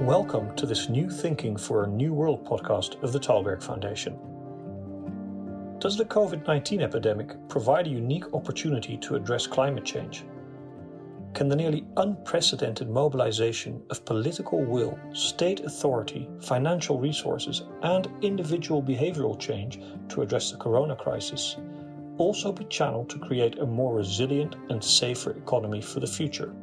Welcome 0.00 0.56
to 0.56 0.64
this 0.64 0.88
New 0.88 1.10
Thinking 1.10 1.58
for 1.58 1.84
a 1.84 1.86
New 1.86 2.14
World 2.14 2.46
podcast 2.46 3.02
of 3.02 3.12
the 3.12 3.20
Tällberg 3.20 3.62
Foundation. 3.62 4.18
Does 5.78 5.98
the 5.98 6.06
COVID 6.06 6.46
19 6.46 6.80
epidemic 6.80 7.36
provide 7.50 7.86
a 7.86 7.90
unique 7.90 8.32
opportunity 8.32 8.96
to 8.96 9.14
address 9.14 9.46
climate 9.46 9.84
change? 9.84 10.24
Can 11.34 11.48
the 11.48 11.56
nearly 11.56 11.84
unprecedented 11.98 12.88
mobilization 12.88 13.82
of 13.90 14.06
political 14.06 14.64
will, 14.64 14.98
state 15.12 15.60
authority, 15.60 16.30
financial 16.40 16.98
resources, 16.98 17.64
and 17.82 18.08
individual 18.22 18.82
behavioral 18.82 19.38
change 19.38 19.82
to 20.08 20.22
address 20.22 20.50
the 20.50 20.56
corona 20.56 20.96
crisis 20.96 21.56
also 22.16 22.52
be 22.52 22.64
channeled 22.64 23.10
to 23.10 23.18
create 23.18 23.58
a 23.58 23.66
more 23.66 23.94
resilient 23.94 24.56
and 24.70 24.82
safer 24.82 25.32
economy 25.32 25.82
for 25.82 26.00
the 26.00 26.06
future? 26.06 26.54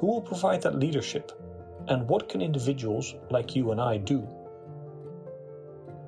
Who 0.00 0.06
will 0.06 0.22
provide 0.22 0.62
that 0.62 0.78
leadership? 0.78 1.30
And 1.88 2.08
what 2.08 2.30
can 2.30 2.40
individuals 2.40 3.14
like 3.28 3.54
you 3.54 3.70
and 3.70 3.78
I 3.78 3.98
do? 3.98 4.26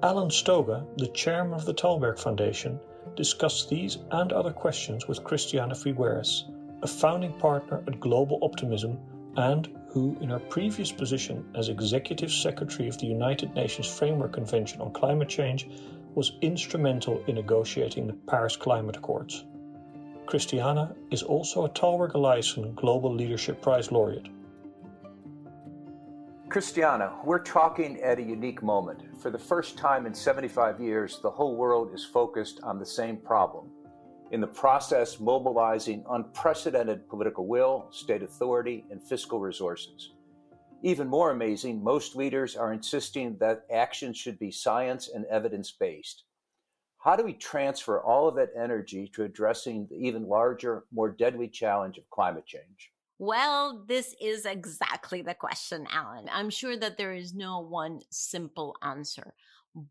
Alan 0.02 0.30
Stoga, 0.30 0.86
the 0.96 1.08
chairman 1.08 1.52
of 1.52 1.66
the 1.66 1.74
Tällberg 1.74 2.18
Foundation, 2.18 2.80
discussed 3.16 3.68
these 3.68 3.98
and 4.10 4.32
other 4.32 4.50
questions 4.50 5.06
with 5.06 5.22
Christiana 5.22 5.74
Figueres, 5.74 6.44
a 6.82 6.86
founding 6.86 7.34
partner 7.34 7.84
at 7.86 8.00
Global 8.00 8.38
Optimism 8.40 8.98
and 9.36 9.68
who, 9.88 10.16
in 10.22 10.30
her 10.30 10.38
previous 10.38 10.90
position 10.90 11.44
as 11.54 11.68
Executive 11.68 12.32
Secretary 12.32 12.88
of 12.88 12.96
the 12.96 13.06
United 13.06 13.54
Nations 13.54 13.86
Framework 13.86 14.32
Convention 14.32 14.80
on 14.80 14.94
Climate 14.94 15.28
Change, 15.28 15.68
was 16.14 16.32
instrumental 16.40 17.22
in 17.26 17.34
negotiating 17.34 18.06
the 18.06 18.14
Paris 18.14 18.56
Climate 18.56 18.96
Accords. 18.96 19.44
Christiana 20.32 20.96
is 21.10 21.22
also 21.22 21.66
a 21.66 21.68
Tällberg 21.68 22.12
Eliasson 22.12 22.74
Global 22.74 23.12
Leadership 23.14 23.60
Prize 23.60 23.92
laureate. 23.92 24.30
Christiana, 26.48 27.12
we're 27.22 27.38
talking 27.38 28.00
at 28.00 28.18
a 28.18 28.22
unique 28.22 28.62
moment. 28.62 29.02
For 29.20 29.30
the 29.30 29.38
first 29.38 29.76
time 29.76 30.06
in 30.06 30.14
75 30.14 30.80
years, 30.80 31.20
the 31.22 31.30
whole 31.30 31.54
world 31.54 31.92
is 31.92 32.02
focused 32.02 32.60
on 32.62 32.78
the 32.78 32.86
same 32.86 33.18
problem. 33.18 33.66
In 34.30 34.40
the 34.40 34.46
process, 34.46 35.20
mobilizing 35.20 36.02
unprecedented 36.08 37.06
political 37.10 37.46
will, 37.46 37.88
state 37.90 38.22
authority, 38.22 38.86
and 38.90 39.06
fiscal 39.06 39.38
resources. 39.38 40.12
Even 40.82 41.08
more 41.08 41.30
amazing, 41.30 41.84
most 41.84 42.16
leaders 42.16 42.56
are 42.56 42.72
insisting 42.72 43.36
that 43.38 43.66
action 43.70 44.14
should 44.14 44.38
be 44.38 44.50
science 44.50 45.10
and 45.14 45.26
evidence 45.26 45.72
based. 45.72 46.24
How 47.02 47.16
do 47.16 47.24
we 47.24 47.32
transfer 47.32 48.00
all 48.00 48.28
of 48.28 48.36
that 48.36 48.52
energy 48.56 49.10
to 49.14 49.24
addressing 49.24 49.88
the 49.90 49.96
even 49.96 50.28
larger, 50.28 50.84
more 50.92 51.10
deadly 51.10 51.48
challenge 51.48 51.98
of 51.98 52.08
climate 52.10 52.46
change? 52.46 52.92
Well, 53.18 53.84
this 53.88 54.14
is 54.20 54.46
exactly 54.46 55.20
the 55.20 55.34
question, 55.34 55.86
Alan. 55.90 56.28
I'm 56.30 56.48
sure 56.48 56.76
that 56.76 56.98
there 56.98 57.12
is 57.12 57.34
no 57.34 57.58
one 57.58 58.02
simple 58.10 58.76
answer. 58.82 59.34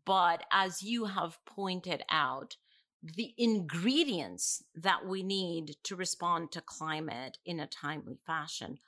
But 0.06 0.44
as 0.50 0.82
you 0.82 1.04
have 1.04 1.38
pointed 1.44 2.02
out, 2.08 2.56
the 3.02 3.34
ingredients 3.36 4.62
that 4.74 5.06
we 5.06 5.22
need 5.22 5.76
to 5.84 5.96
respond 5.96 6.50
to 6.52 6.62
climate 6.62 7.36
in 7.44 7.60
a 7.60 7.66
timely 7.66 8.16
fashion 8.26 8.78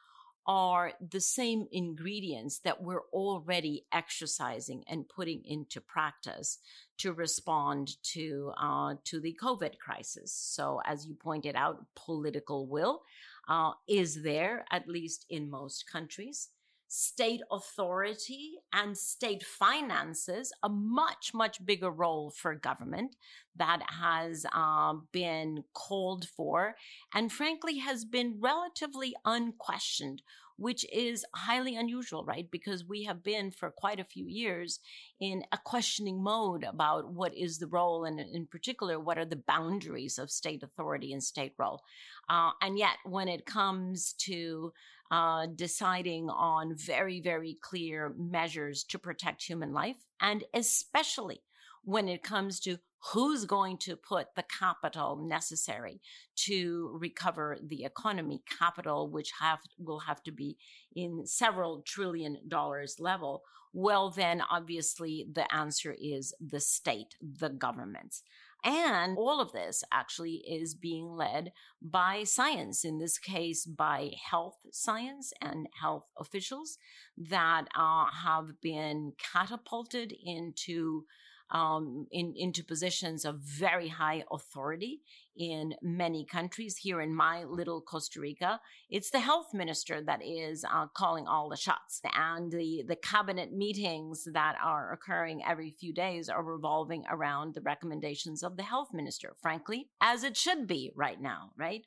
are 0.46 0.92
the 1.10 1.20
same 1.20 1.66
ingredients 1.72 2.58
that 2.60 2.82
we're 2.82 3.06
already 3.12 3.86
exercising 3.92 4.84
and 4.88 5.08
putting 5.08 5.42
into 5.44 5.80
practice 5.80 6.58
to 6.98 7.12
respond 7.12 7.96
to 8.02 8.52
uh, 8.60 8.94
to 9.04 9.20
the 9.20 9.36
COVID 9.42 9.78
crisis. 9.78 10.32
So, 10.32 10.80
as 10.84 11.06
you 11.06 11.14
pointed 11.14 11.56
out, 11.56 11.84
political 11.94 12.66
will 12.66 13.02
uh, 13.48 13.72
is 13.88 14.22
there, 14.22 14.64
at 14.70 14.88
least 14.88 15.26
in 15.30 15.50
most 15.50 15.90
countries. 15.90 16.48
State 16.96 17.40
authority 17.50 18.52
and 18.72 18.96
state 18.96 19.42
finances 19.42 20.52
a 20.62 20.68
much 20.68 21.32
much 21.34 21.66
bigger 21.66 21.90
role 21.90 22.30
for 22.30 22.54
government 22.54 23.16
that 23.56 23.82
has 24.00 24.46
uh, 24.55 24.94
been 25.10 25.64
called 25.72 26.24
for 26.36 26.77
and 27.12 27.33
frankly 27.33 27.78
has 27.78 28.04
been 28.04 28.36
relatively 28.38 29.12
unquestioned 29.24 30.22
which 30.56 30.86
is 30.92 31.24
highly 31.34 31.74
unusual, 31.74 32.24
right? 32.24 32.48
Because 32.48 32.84
we 32.84 33.02
have 33.04 33.24
been 33.24 33.50
for 33.50 33.72
quite 33.72 33.98
a 33.98 34.04
few 34.04 34.27
years 34.28 34.78
in 35.18 35.42
a 35.50 35.58
questioning 35.58 36.22
mode 36.22 36.62
about 36.62 37.12
what 37.12 37.36
is 37.36 37.58
the 37.58 37.66
role 37.66 38.04
and 38.04 38.20
in 38.20 38.46
particular, 38.46 39.00
what 39.00 39.18
are 39.18 39.24
the 39.24 39.42
boundaries 39.48 40.16
of 40.16 40.30
state 40.30 40.62
authority 40.62 41.12
and 41.12 41.24
state 41.24 41.54
role. 41.58 41.83
Uh, 42.28 42.52
and 42.62 42.78
yet 42.78 42.98
when 43.04 43.27
it 43.27 43.46
comes 43.46 44.12
to 44.12 44.72
uh, 45.14 45.47
deciding 45.55 46.29
on 46.29 46.75
very, 46.75 47.20
very 47.20 47.57
clear 47.63 48.13
measures 48.19 48.83
to 48.83 48.98
protect 48.98 49.45
human 49.45 49.73
life, 49.73 49.98
and 50.20 50.42
especially 50.52 51.41
when 51.85 52.08
it 52.08 52.25
comes 52.25 52.58
to 52.58 52.79
who's 53.13 53.45
going 53.45 53.79
to 53.79 53.95
put 53.95 54.27
the 54.35 54.42
capital 54.42 55.14
necessary 55.14 56.01
to 56.35 56.91
recover 57.01 57.57
the 57.63 57.85
economy 57.85 58.42
capital 58.58 59.08
which 59.08 59.30
have 59.41 59.61
will 59.79 60.01
have 60.01 60.20
to 60.25 60.33
be 60.33 60.57
in 60.97 61.25
several 61.25 61.83
trillion 61.83 62.39
dollars 62.48 62.96
level 62.98 63.42
well 63.73 64.11
then 64.11 64.42
obviously 64.51 65.27
the 65.31 65.46
answer 65.55 65.95
is 66.01 66.35
the 66.41 66.61
state 66.61 67.14
the 67.20 67.51
governments 67.51 68.23
and 68.64 69.19
all 69.19 69.41
of 69.41 69.52
this 69.52 69.85
actually 69.92 70.36
is 70.48 70.75
being 70.75 71.17
led 71.17 71.52
by 71.83 72.25
science, 72.25 72.85
in 72.85 72.98
this 72.98 73.19
case, 73.19 73.67
by 73.67 74.13
health 74.30 74.57
science 74.73 75.33
and 75.42 75.69
health 75.80 76.07
officials 76.19 76.79
that 77.17 77.67
uh, 77.77 78.07
have 78.25 78.61
been 78.63 79.13
catapulted 79.19 80.14
into 80.25 81.05
um, 81.50 82.06
in, 82.10 82.34
into 82.36 82.64
positions 82.64 83.24
of 83.24 83.40
very 83.40 83.88
high 83.88 84.24
authority 84.30 85.00
in 85.36 85.74
many 85.82 86.24
countries. 86.24 86.77
Here 86.77 87.00
in 87.00 87.14
my 87.14 87.44
little 87.44 87.80
Costa 87.80 88.20
Rica, 88.20 88.60
it's 88.88 89.10
the 89.10 89.20
health 89.20 89.48
minister 89.52 90.02
that 90.02 90.20
is 90.24 90.64
uh, 90.64 90.86
calling 90.94 91.27
all 91.27 91.48
the 91.48 91.56
shots. 91.56 92.00
And 92.14 92.50
the, 92.50 92.84
the 92.86 92.96
cabinet 92.96 93.52
meetings 93.52 94.27
that 94.33 94.56
are 94.62 94.92
occurring 94.92 95.42
every 95.46 95.70
few 95.70 95.92
days 95.92 96.28
are 96.28 96.42
revolving 96.42 97.04
around 97.10 97.54
the 97.54 97.60
recommendations 97.62 98.42
of 98.42 98.56
the 98.56 98.62
health 98.62 98.88
minister, 98.92 99.34
frankly, 99.40 99.88
as 100.00 100.24
it 100.24 100.36
should 100.36 100.66
be 100.66 100.92
right 100.94 101.20
now, 101.20 101.50
right? 101.56 101.83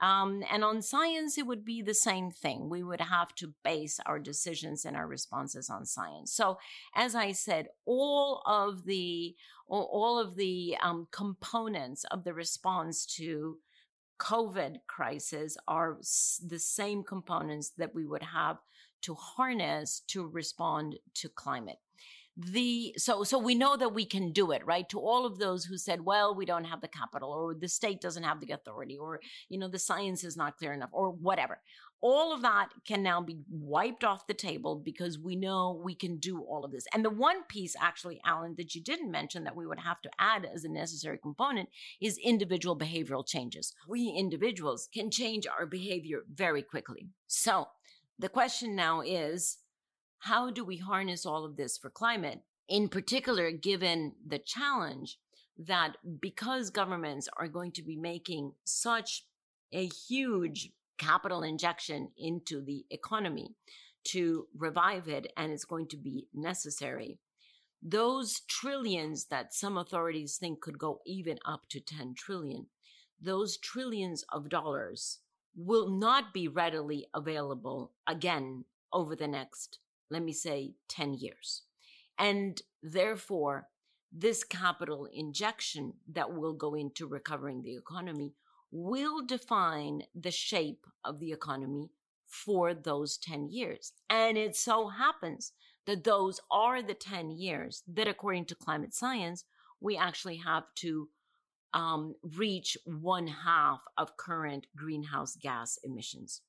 Um, 0.00 0.44
and 0.50 0.62
on 0.62 0.80
science, 0.80 1.38
it 1.38 1.46
would 1.46 1.64
be 1.64 1.82
the 1.82 1.94
same 1.94 2.30
thing. 2.30 2.68
We 2.68 2.82
would 2.82 3.00
have 3.00 3.34
to 3.36 3.54
base 3.64 3.98
our 4.06 4.18
decisions 4.18 4.84
and 4.84 4.96
our 4.96 5.08
responses 5.08 5.68
on 5.70 5.86
science. 5.86 6.32
So, 6.32 6.58
as 6.94 7.14
I 7.14 7.32
said, 7.32 7.68
all 7.84 8.42
of 8.46 8.84
the 8.84 9.34
all 9.66 10.18
of 10.18 10.36
the 10.36 10.76
um, 10.82 11.08
components 11.10 12.04
of 12.04 12.24
the 12.24 12.32
response 12.32 13.04
to 13.04 13.58
COVID 14.18 14.78
crisis 14.86 15.58
are 15.68 15.98
the 16.46 16.58
same 16.58 17.02
components 17.02 17.72
that 17.76 17.94
we 17.94 18.06
would 18.06 18.22
have 18.22 18.58
to 19.02 19.14
harness 19.14 20.00
to 20.08 20.26
respond 20.26 20.96
to 21.14 21.28
climate 21.28 21.78
the 22.38 22.94
so 22.96 23.24
so 23.24 23.36
we 23.36 23.56
know 23.56 23.76
that 23.76 23.92
we 23.92 24.04
can 24.04 24.30
do 24.30 24.52
it 24.52 24.64
right? 24.64 24.88
To 24.90 25.00
all 25.00 25.26
of 25.26 25.38
those 25.38 25.64
who 25.64 25.76
said 25.76 26.04
well 26.04 26.34
we 26.34 26.46
don't 26.46 26.64
have 26.64 26.80
the 26.80 26.88
capital 26.88 27.30
or 27.30 27.52
the 27.52 27.68
state 27.68 28.00
doesn't 28.00 28.22
have 28.22 28.40
the 28.40 28.52
authority 28.52 28.96
or 28.96 29.20
you 29.48 29.58
know 29.58 29.68
the 29.68 29.78
science 29.78 30.22
is 30.22 30.36
not 30.36 30.56
clear 30.56 30.72
enough 30.72 30.90
or 30.92 31.10
whatever. 31.10 31.58
All 32.00 32.32
of 32.32 32.42
that 32.42 32.68
can 32.86 33.02
now 33.02 33.20
be 33.20 33.40
wiped 33.50 34.04
off 34.04 34.28
the 34.28 34.34
table 34.34 34.76
because 34.76 35.18
we 35.18 35.34
know 35.34 35.80
we 35.84 35.96
can 35.96 36.18
do 36.18 36.40
all 36.42 36.64
of 36.64 36.70
this. 36.70 36.86
And 36.94 37.04
the 37.04 37.10
one 37.10 37.42
piece 37.48 37.74
actually 37.80 38.20
alan 38.24 38.54
that 38.56 38.72
you 38.72 38.80
didn't 38.80 39.10
mention 39.10 39.42
that 39.42 39.56
we 39.56 39.66
would 39.66 39.80
have 39.80 40.00
to 40.02 40.10
add 40.16 40.44
as 40.46 40.62
a 40.62 40.68
necessary 40.68 41.18
component 41.18 41.70
is 42.00 42.16
individual 42.18 42.78
behavioral 42.78 43.26
changes. 43.26 43.74
We 43.88 44.14
individuals 44.16 44.88
can 44.94 45.10
change 45.10 45.44
our 45.48 45.66
behavior 45.66 46.20
very 46.32 46.62
quickly. 46.62 47.08
So 47.26 47.66
the 48.16 48.28
question 48.28 48.76
now 48.76 49.00
is 49.00 49.58
how 50.18 50.50
do 50.50 50.64
we 50.64 50.78
harness 50.78 51.24
all 51.24 51.44
of 51.44 51.56
this 51.56 51.78
for 51.78 51.90
climate? 51.90 52.40
In 52.68 52.88
particular, 52.88 53.50
given 53.50 54.12
the 54.26 54.38
challenge 54.38 55.18
that 55.58 55.96
because 56.20 56.70
governments 56.70 57.28
are 57.36 57.48
going 57.48 57.72
to 57.72 57.82
be 57.82 57.96
making 57.96 58.52
such 58.64 59.24
a 59.72 59.86
huge 59.86 60.70
capital 60.98 61.42
injection 61.42 62.10
into 62.16 62.60
the 62.64 62.84
economy 62.90 63.54
to 64.04 64.46
revive 64.56 65.08
it, 65.08 65.32
and 65.36 65.52
it's 65.52 65.64
going 65.64 65.88
to 65.88 65.96
be 65.96 66.26
necessary. 66.32 67.18
Those 67.82 68.40
trillions 68.48 69.26
that 69.26 69.54
some 69.54 69.76
authorities 69.76 70.36
think 70.36 70.60
could 70.60 70.78
go 70.78 71.00
even 71.06 71.38
up 71.44 71.68
to 71.70 71.80
10 71.80 72.14
trillion, 72.14 72.66
those 73.20 73.56
trillions 73.56 74.24
of 74.32 74.48
dollars 74.48 75.18
will 75.56 75.88
not 75.88 76.32
be 76.32 76.48
readily 76.48 77.06
available 77.14 77.92
again 78.06 78.64
over 78.92 79.14
the 79.16 79.28
next 79.28 79.78
let 80.10 80.22
me 80.22 80.32
say 80.32 80.74
10 80.88 81.14
years. 81.14 81.62
And 82.18 82.60
therefore, 82.82 83.68
this 84.12 84.42
capital 84.42 85.06
injection 85.12 85.94
that 86.12 86.32
will 86.32 86.54
go 86.54 86.74
into 86.74 87.06
recovering 87.06 87.62
the 87.62 87.76
economy 87.76 88.34
will 88.70 89.24
define 89.24 90.02
the 90.14 90.30
shape 90.30 90.86
of 91.04 91.20
the 91.20 91.32
economy 91.32 91.90
for 92.26 92.74
those 92.74 93.16
10 93.18 93.48
years. 93.50 93.92
And 94.10 94.36
it 94.36 94.56
so 94.56 94.88
happens 94.88 95.52
that 95.86 96.04
those 96.04 96.40
are 96.50 96.82
the 96.82 96.94
10 96.94 97.30
years 97.30 97.82
that, 97.94 98.08
according 98.08 98.44
to 98.46 98.54
climate 98.54 98.94
science, 98.94 99.44
we 99.80 99.96
actually 99.96 100.36
have 100.36 100.64
to 100.76 101.08
um, 101.72 102.14
reach 102.36 102.76
one 102.84 103.26
half 103.26 103.80
of 103.96 104.16
current 104.16 104.66
greenhouse 104.76 105.36
gas 105.36 105.78
emissions. 105.82 106.42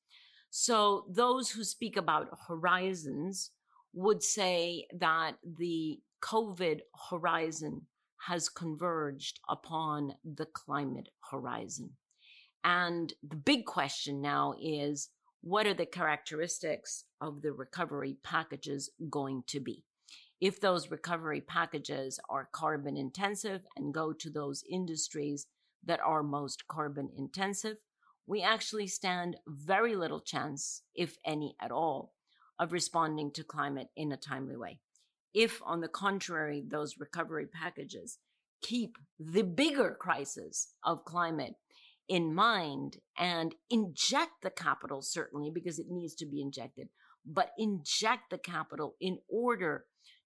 So, 0.50 1.06
those 1.10 1.52
who 1.52 1.64
speak 1.64 1.96
about 1.96 2.38
horizons 2.48 3.52
would 3.94 4.24
say 4.24 4.88
that 4.98 5.38
the 5.44 6.00
COVID 6.24 6.82
horizon 7.10 7.86
has 8.28 8.50
converged 8.50 9.40
upon 9.48 10.14
the 10.24 10.46
climate 10.46 11.10
horizon. 11.32 11.92
And 12.64 13.14
the 13.28 13.38
big 13.38 13.66
question 13.66 14.22
now 14.22 14.56
is 14.62 15.10
what 15.42 15.66
are 15.66 15.74
the 15.74 15.86
characteristics 15.86 17.06
of 17.22 17.42
the 17.42 17.54
recovery 17.54 18.18
packages 18.24 18.90
going 19.10 19.44
to 19.48 19.60
be? 19.60 19.86
If 20.42 20.60
those 20.60 20.92
recovery 20.92 21.42
packages 21.42 22.20
are 22.30 22.50
carbon 22.52 22.98
intensive 22.98 23.62
and 23.78 23.94
go 23.94 24.14
to 24.14 24.30
those 24.30 24.64
industries 24.70 25.48
that 25.86 26.00
are 26.02 26.24
most 26.24 26.68
carbon 26.68 27.10
intensive, 27.18 27.78
we 28.30 28.44
actually 28.44 28.86
stand 28.86 29.38
very 29.48 29.96
little 29.96 30.20
chance, 30.20 30.84
if 30.94 31.18
any 31.26 31.56
at 31.60 31.72
all, 31.72 32.14
of 32.60 32.72
responding 32.72 33.32
to 33.32 33.44
climate 33.44 33.88
in 33.98 34.12
a 34.12 34.18
timely 34.18 34.56
way. 34.56 34.80
If, 35.34 35.60
on 35.66 35.82
the 35.82 35.88
contrary, 35.88 36.64
those 36.66 37.00
recovery 37.00 37.48
packages 37.48 38.20
keep 38.62 38.98
the 39.20 39.42
bigger 39.42 39.98
crisis 40.00 40.76
of 40.84 41.06
climate 41.06 41.56
in 42.08 42.36
mind 42.36 42.98
and 43.18 43.56
inject 43.72 44.44
the 44.44 44.52
capital, 44.52 45.02
certainly, 45.02 45.50
because 45.50 45.80
it 45.80 45.90
needs 45.90 46.14
to 46.16 46.28
be 46.28 46.40
injected, 46.40 46.90
but 47.26 47.54
inject 47.58 48.30
the 48.30 48.38
capital 48.38 48.96
in 49.02 49.18
order 49.28 49.86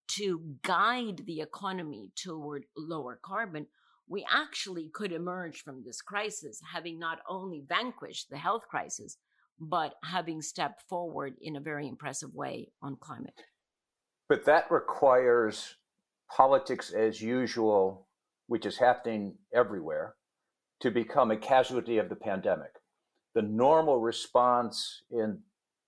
to 0.09 0.41
guide 0.63 1.21
the 1.25 1.39
economy 1.39 2.11
toward 2.21 2.65
lower 2.75 3.17
carbon, 3.23 3.67
we 4.07 4.25
actually 4.29 4.89
could 4.93 5.11
emerge 5.11 5.61
from 5.61 5.83
this 5.83 6.01
crisis 6.01 6.59
having 6.73 6.99
not 6.99 7.19
only 7.29 7.63
vanquished 7.67 8.29
the 8.29 8.37
health 8.37 8.67
crisis, 8.69 9.17
but 9.59 9.93
having 10.03 10.41
stepped 10.41 10.81
forward 10.89 11.35
in 11.41 11.55
a 11.55 11.61
very 11.61 11.87
impressive 11.87 12.33
way 12.33 12.69
on 12.81 12.97
climate. 12.99 13.41
But 14.27 14.45
that 14.45 14.71
requires 14.71 15.75
politics 16.35 16.91
as 16.91 17.21
usual, 17.21 18.07
which 18.47 18.65
is 18.65 18.77
happening 18.77 19.35
everywhere, 19.53 20.15
to 20.81 20.91
become 20.91 21.31
a 21.31 21.37
casualty 21.37 21.97
of 21.97 22.09
the 22.09 22.15
pandemic. 22.15 22.71
The 23.35 23.41
normal 23.41 23.99
response 23.99 25.03
in 25.09 25.39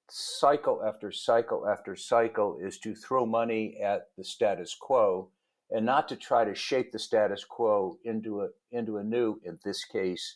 cycle 0.09 0.83
after 0.85 1.11
cycle 1.11 1.67
after 1.67 1.95
cycle 1.95 2.59
is 2.61 2.77
to 2.79 2.95
throw 2.95 3.25
money 3.25 3.77
at 3.83 4.07
the 4.17 4.23
status 4.23 4.75
quo 4.79 5.29
and 5.71 5.85
not 5.85 6.07
to 6.09 6.15
try 6.15 6.45
to 6.45 6.55
shape 6.55 6.91
the 6.91 6.99
status 6.99 7.43
quo 7.43 7.97
into 8.03 8.41
a 8.41 8.47
into 8.71 8.97
a 8.97 9.03
new, 9.03 9.39
in 9.43 9.57
this 9.63 9.83
case, 9.85 10.35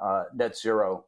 uh, 0.00 0.24
net 0.34 0.56
zero 0.56 1.06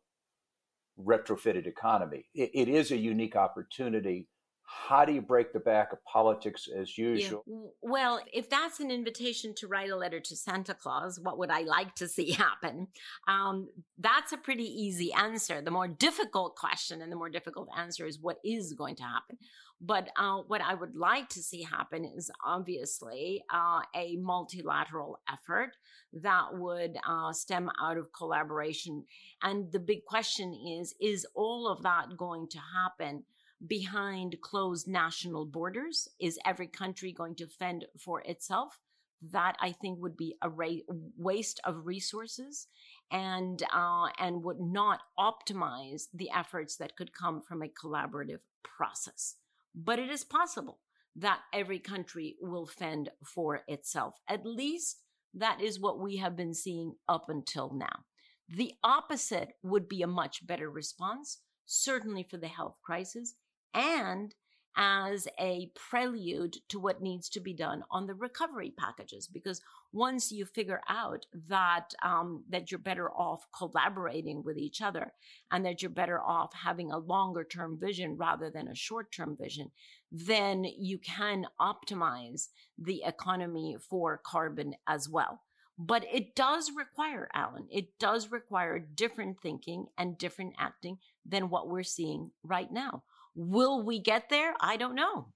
retrofitted 0.98 1.66
economy. 1.66 2.26
It, 2.34 2.50
it 2.54 2.68
is 2.68 2.90
a 2.90 2.96
unique 2.96 3.36
opportunity 3.36 4.28
how 4.64 5.05
do 5.05 5.12
you 5.12 5.20
break 5.20 5.52
the 5.52 5.61
back 5.61 5.93
of 5.93 6.05
politics 6.05 6.69
as 6.75 6.96
usual? 6.96 7.44
Yeah. 7.46 7.69
Well, 7.82 8.20
if 8.32 8.49
that's 8.49 8.81
an 8.81 8.90
invitation 8.90 9.55
to 9.56 9.69
write 9.69 9.90
a 9.90 9.96
letter 9.96 10.20
to 10.20 10.37
Santa 10.37 10.75
Claus, 10.75 11.20
what 11.20 11.38
would 11.38 11.50
I 11.50 11.61
like 11.61 11.94
to 11.96 12.08
see 12.08 12.31
happen? 12.32 12.88
Um, 13.28 13.69
that's 13.99 14.32
a 14.32 14.38
pretty 14.38 14.64
easy 14.64 15.12
answer. 15.12 15.61
The 15.61 15.70
more 15.70 15.88
difficult 15.88 16.56
question 16.56 17.02
and 17.02 17.12
the 17.12 17.16
more 17.16 17.28
difficult 17.28 17.69
answer 17.76 18.06
is 18.06 18.19
what 18.19 18.38
is 18.44 18.72
going 18.72 18.96
to 18.96 19.02
happen. 19.02 19.38
But 19.81 20.08
uh, 20.16 20.38
what 20.46 20.62
I 20.62 20.75
would 20.75 20.96
like 20.96 21.28
to 21.31 21.43
see 21.43 21.62
happen 21.62 22.05
is 22.05 22.31
obviously 22.44 23.44
uh, 23.52 23.81
a 23.94 24.16
multilateral 24.16 25.19
effort 25.31 25.76
that 26.14 26.46
would 26.52 26.96
uh, 27.06 27.32
stem 27.32 27.70
out 27.82 27.99
of 27.99 28.12
collaboration. 28.12 29.05
And 29.43 29.70
the 29.72 29.81
big 29.81 30.05
question 30.06 30.55
is 30.55 30.94
is 31.00 31.26
all 31.34 31.69
of 31.69 31.82
that 31.82 32.16
going 32.16 32.49
to 32.49 32.58
happen? 32.75 33.25
Behind 33.66 34.40
closed 34.40 34.88
national 34.88 35.46
borders? 35.46 36.08
Is 36.20 36.38
every 36.44 36.66
country 36.66 37.12
going 37.12 37.34
to 37.37 37.46
fend 37.46 37.87
for 37.99 38.20
itself? 38.22 38.81
That 39.22 39.56
I 39.61 39.72
think 39.72 40.00
would 40.00 40.16
be 40.16 40.37
a 40.43 40.50
ra- 40.50 40.84
waste 41.16 41.61
of 41.64 41.87
resources 41.87 42.66
and 43.11 43.62
uh, 43.72 44.08
and 44.19 44.43
would 44.43 44.61
not 44.61 45.00
optimize 45.19 46.05
the 46.12 46.31
efforts 46.31 46.76
that 46.76 46.96
could 46.96 47.14
come 47.14 47.40
from 47.40 47.62
a 47.62 47.69
collaborative 47.69 48.40
process. 48.62 49.37
But 49.75 49.99
it 49.99 50.11
is 50.11 50.25
possible 50.25 50.81
that 51.16 51.40
every 51.52 51.78
country 51.78 52.37
will 52.40 52.66
fend 52.66 53.08
for 53.25 53.62
itself. 53.69 54.16
At 54.28 54.44
least 54.44 54.99
that 55.34 55.61
is 55.61 55.81
what 55.81 56.00
we 56.00 56.16
have 56.16 56.37
been 56.37 56.55
seeing 56.55 56.94
up 57.08 57.28
until 57.28 57.72
now. 57.72 58.05
The 58.49 58.75
opposite 58.82 59.52
would 59.62 59.88
be 59.88 60.02
a 60.02 60.06
much 60.06 60.46
better 60.46 60.70
response, 60.70 61.38
certainly 61.66 62.26
for 62.28 62.37
the 62.37 62.49
health 62.49 62.76
crisis, 62.82 63.34
and 63.75 64.35
as 64.76 65.29
a 65.38 65.71
prelude 65.76 66.56
to 66.69 66.81
what 66.81 67.00
needs 67.00 67.29
to 67.29 67.41
be 67.41 67.53
done 67.53 67.85
on 67.91 68.06
the 68.06 68.15
recovery 68.15 68.73
packages 68.76 69.29
because 69.29 69.61
once 69.93 70.32
you 70.32 70.44
figure 70.44 70.81
out 70.88 71.26
that 71.49 71.94
um, 72.03 72.43
that 72.49 72.71
you're 72.71 72.81
better 72.81 73.11
off 73.12 73.47
collaborating 73.56 74.43
with 74.43 74.59
each 74.59 74.82
other 74.82 75.12
and 75.53 75.65
that 75.65 75.81
you're 75.81 75.91
better 75.91 76.21
off 76.21 76.53
having 76.55 76.91
a 76.91 76.99
longer 76.99 77.44
term 77.44 77.79
vision 77.81 78.17
rather 78.17 78.50
than 78.50 78.67
a 78.67 78.75
short 78.75 79.12
term 79.12 79.37
vision 79.41 79.71
then 80.11 80.65
you 80.65 80.99
can 80.99 81.47
optimize 81.61 82.49
the 82.79 83.03
economy 83.05 83.76
for 83.81 84.21
carbon 84.25 84.75
as 84.87 85.09
well. 85.09 85.41
But 85.76 86.05
it 86.12 86.37
does 86.37 86.71
require 86.76 87.29
alan 87.32 87.67
it 87.71 87.99
does 88.00 88.31
require 88.32 88.79
different 88.79 89.41
thinking 89.41 89.87
and 89.97 90.19
different 90.19 90.55
acting 90.59 90.99
than 91.25 91.49
what 91.49 91.69
we're 91.69 91.82
seeing 91.85 92.32
right 92.43 92.71
now 92.73 93.05
Will 93.34 93.82
we 93.82 93.98
get 93.98 94.28
there? 94.28 94.54
I 94.60 94.76
don't 94.76 94.94
know. 94.94 95.28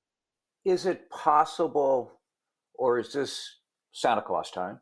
Is 0.65 0.87
it 0.87 1.09
possible, 1.11 2.21
or 2.75 2.99
is 2.99 3.13
this 3.13 3.57
Santa 3.93 4.23
Claus 4.23 4.51
time, 4.51 4.81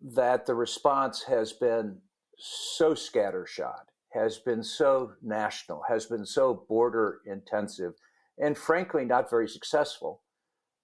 that 0.00 0.46
the 0.46 0.54
response 0.54 1.22
has 1.22 1.52
been 1.52 1.98
so 2.38 2.92
scattershot, 2.92 3.84
has 4.12 4.38
been 4.38 4.62
so 4.62 5.12
national, 5.22 5.82
has 5.88 6.06
been 6.06 6.26
so 6.26 6.64
border 6.68 7.20
intensive, 7.26 7.92
and 8.38 8.56
frankly, 8.56 9.04
not 9.04 9.30
very 9.30 9.48
successful, 9.48 10.22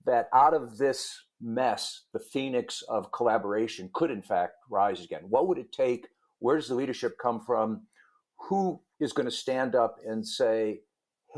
that 0.07 0.29
out 0.33 0.55
of 0.55 0.79
this 0.79 1.25
mess, 1.41 2.05
the 2.13 2.21
phoenix 2.21 2.83
of 2.89 3.13
collaboration 3.13 3.91
could 3.93 4.11
in 4.11 4.23
fact 4.23 4.55
rise 4.71 5.05
again? 5.05 5.23
What 5.29 5.49
would 5.49 5.59
it 5.59 5.73
take? 5.73 6.07
Where 6.39 6.57
does 6.57 6.69
the 6.69 6.75
leadership 6.75 7.17
come 7.21 7.41
from? 7.45 7.83
Who 8.49 8.81
is 9.01 9.13
going 9.13 9.27
to 9.27 9.33
stand 9.33 9.75
up 9.75 9.97
and 10.07 10.27
say, 10.27 10.81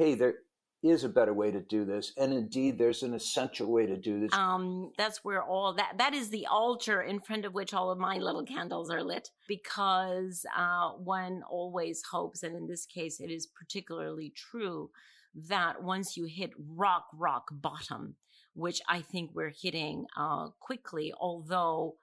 hey, 0.00 0.14
there 0.14 0.36
is 0.82 1.04
a 1.04 1.08
better 1.10 1.34
way 1.34 1.50
to 1.50 1.60
do 1.60 1.84
this 1.84 2.14
and 2.16 2.32
indeed 2.32 2.78
there's 2.78 3.02
an 3.02 3.12
essential 3.12 3.70
way 3.70 3.84
to 3.84 3.98
do 3.98 4.18
this. 4.18 4.32
Um 4.32 4.92
that's 4.96 5.22
where 5.22 5.42
all 5.42 5.74
that 5.74 5.98
that 5.98 6.14
is 6.14 6.30
the 6.30 6.46
altar 6.46 7.02
in 7.02 7.20
front 7.20 7.44
of 7.44 7.52
which 7.52 7.74
all 7.74 7.90
of 7.90 7.98
my 7.98 8.16
little 8.16 8.44
candles 8.44 8.88
are 8.90 9.02
lit 9.02 9.28
because 9.46 10.46
uh 10.56 10.92
one 10.92 11.42
always 11.50 12.02
hopes 12.10 12.42
and 12.42 12.56
in 12.56 12.66
this 12.66 12.86
case 12.86 13.20
it 13.20 13.30
is 13.30 13.46
particularly 13.46 14.32
true 14.34 14.88
that 15.34 15.82
once 15.82 16.16
you 16.16 16.24
hit 16.24 16.50
rock 16.56 17.04
rock 17.12 17.48
bottom 17.52 18.16
which 18.54 18.80
i 18.88 19.02
think 19.02 19.30
we're 19.34 19.52
hitting 19.62 20.06
uh 20.16 20.48
quickly 20.60 21.12
although 21.20 21.94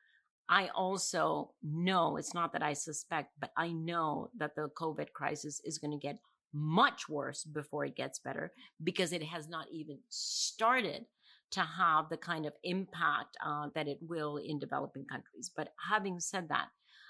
I 0.50 0.70
also 0.74 1.51
know 1.62 2.16
it's 2.16 2.34
not 2.34 2.54
that 2.54 2.63
I 2.63 2.72
suspect, 2.72 3.34
but 3.38 3.51
I 3.58 3.74
know 3.74 4.30
that 4.38 4.56
the 4.56 4.70
COVID 4.80 5.12
crisis 5.12 5.60
is 5.66 5.77
going 5.77 5.92
to 5.92 5.98
get 5.98 6.20
much 6.54 7.10
worse 7.10 7.44
before 7.44 7.86
it 7.86 7.96
gets 7.96 8.20
better 8.20 8.51
because 8.84 9.13
it 9.13 9.24
has 9.24 9.48
not 9.48 9.66
even 9.72 10.00
started 10.10 11.06
to 11.51 11.62
have 11.62 12.10
the 12.10 12.18
kind 12.18 12.46
of 12.46 12.54
impact 12.63 13.38
uh, 13.46 13.68
that 13.74 13.88
it 13.88 14.00
will 14.01 14.38
in 14.38 14.60
developing 14.60 15.06
countries. 15.06 15.51
But 15.56 15.70
having 15.89 16.20
said 16.20 16.50
that, 16.50 16.68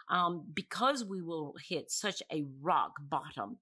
um, 0.10 0.46
because 0.54 1.04
we 1.04 1.22
will 1.22 1.56
hit 1.68 1.92
such 1.92 2.22
a 2.32 2.46
rock 2.62 2.92
bottom, 3.10 3.58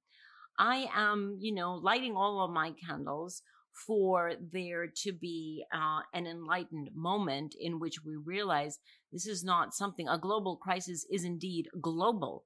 I 0.57 0.87
am, 0.93 1.37
you 1.39 1.53
know, 1.53 1.75
lighting 1.75 2.15
all 2.15 2.43
of 2.43 2.51
my 2.51 2.71
candles 2.71 3.41
for 3.87 4.33
there 4.53 4.87
to 5.03 5.11
be 5.11 5.65
uh, 5.73 5.99
an 6.13 6.27
enlightened 6.27 6.89
moment 6.95 7.55
in 7.59 7.79
which 7.79 8.03
we 8.05 8.15
realize 8.15 8.79
this 9.11 9.27
is 9.27 9.43
not 9.43 9.73
something, 9.73 10.07
a 10.07 10.17
global 10.17 10.55
crisis 10.55 11.05
is 11.11 11.25
indeed 11.25 11.67
global 11.81 12.45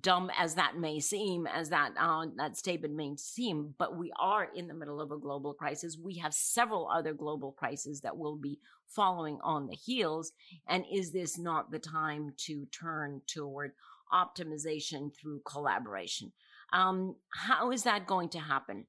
dumb 0.00 0.30
as 0.36 0.54
that 0.54 0.76
may 0.76 1.00
seem, 1.00 1.46
as 1.46 1.70
that 1.70 1.92
uh, 1.98 2.26
that 2.36 2.56
statement 2.56 2.94
may 2.94 3.16
seem, 3.16 3.74
but 3.78 3.96
we 3.96 4.12
are 4.18 4.48
in 4.54 4.68
the 4.68 4.74
middle 4.74 5.00
of 5.00 5.10
a 5.10 5.18
global 5.18 5.54
crisis. 5.54 5.96
We 5.96 6.18
have 6.18 6.34
several 6.34 6.88
other 6.88 7.14
global 7.14 7.52
crises 7.52 8.00
that 8.02 8.16
will 8.16 8.36
be 8.36 8.58
following 8.86 9.38
on 9.42 9.66
the 9.66 9.74
heels. 9.74 10.32
And 10.66 10.84
is 10.92 11.12
this 11.12 11.38
not 11.38 11.70
the 11.70 11.78
time 11.78 12.34
to 12.38 12.66
turn 12.66 13.22
toward 13.26 13.72
optimization 14.12 15.14
through 15.14 15.40
collaboration? 15.44 16.32
Um, 16.72 17.16
how 17.30 17.70
is 17.70 17.84
that 17.84 18.06
going 18.06 18.28
to 18.30 18.40
happen? 18.40 18.86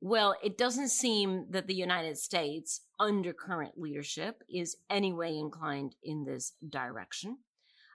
Well, 0.00 0.34
it 0.42 0.58
doesn't 0.58 0.88
seem 0.88 1.46
that 1.50 1.68
the 1.68 1.74
United 1.74 2.18
States, 2.18 2.80
under 2.98 3.32
current 3.32 3.78
leadership, 3.78 4.42
is 4.52 4.76
anyway 4.90 5.36
inclined 5.36 5.94
in 6.02 6.24
this 6.24 6.54
direction. 6.68 7.38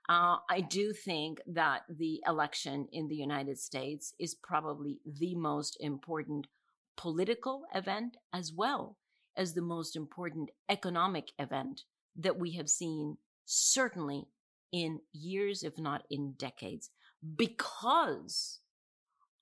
Uh, 0.10 0.38
I 0.50 0.62
do 0.62 0.94
think 0.94 1.42
that 1.48 1.82
the 1.90 2.22
election 2.26 2.88
in 2.94 3.10
the 3.10 3.16
United 3.16 3.60
States 3.60 4.14
is 4.20 4.36
probably 4.36 5.00
the 5.06 5.36
most 5.36 5.78
important 5.82 6.48
political 6.96 7.64
event 7.76 8.18
as 8.34 8.54
well 8.54 8.98
as 9.36 9.54
the 9.54 9.62
most 9.62 9.96
important 9.96 10.50
economic 10.70 11.32
event 11.38 11.84
that 12.16 12.40
we 12.40 12.54
have 12.54 12.70
seen, 12.70 13.18
certainly 13.46 14.28
in 14.72 15.00
years, 15.14 15.62
if 15.62 15.78
not 15.78 16.04
in 16.10 16.34
decades, 16.38 16.90
because 17.36 18.60